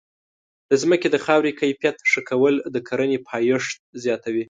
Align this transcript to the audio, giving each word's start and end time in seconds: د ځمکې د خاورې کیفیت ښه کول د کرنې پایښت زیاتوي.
د 0.69 0.71
ځمکې 0.83 1.07
د 1.11 1.17
خاورې 1.25 1.51
کیفیت 1.61 1.97
ښه 2.11 2.21
کول 2.29 2.55
د 2.73 2.77
کرنې 2.87 3.17
پایښت 3.29 3.77
زیاتوي. 4.03 4.39